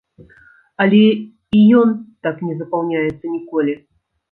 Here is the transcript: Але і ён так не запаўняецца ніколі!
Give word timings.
Але 0.85 1.01
і 1.59 1.61
ён 1.81 1.89
так 2.29 2.35
не 2.49 2.57
запаўняецца 2.65 3.25
ніколі! 3.37 3.79